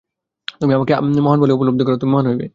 [0.61, 0.93] তুমি আপনাকে
[1.25, 2.45] মহান বলিয়া উপলব্ধি কর, তুমি মহান হইবে।